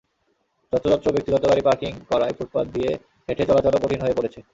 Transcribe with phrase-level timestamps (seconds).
[0.73, 2.91] যত্রতত্র ব্যক্তিগত গাড়ি পার্কিং করায় ফুটপাত দিয়ে
[3.27, 4.39] হেঁটে চলাচলও কঠিন হয়ে পড়েছে।